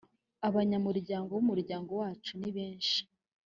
abanyamuryango 0.47 1.29
bumuryango 1.37 1.91
wacu 2.01 2.31
ni 2.39 2.51
benshi 2.55 2.99